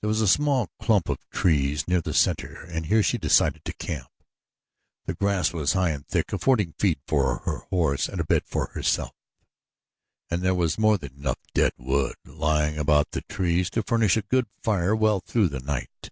[0.00, 3.72] There was a small clump of trees near the center and here she decided to
[3.72, 4.08] camp.
[5.04, 8.70] The grass was high and thick, affording feed for her horse and a bed for
[8.72, 9.14] herself,
[10.28, 14.22] and there was more than enough dead wood lying about the trees to furnish a
[14.22, 16.10] good fire well through the night.